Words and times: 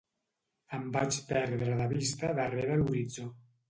Em 0.77 0.87
vaig 0.95 1.21
perdre 1.33 1.79
de 1.83 1.87
vista 1.95 2.35
darrera 2.43 2.83
l'horitzó. 2.85 3.33